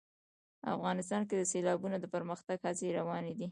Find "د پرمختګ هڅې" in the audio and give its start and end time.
1.99-2.87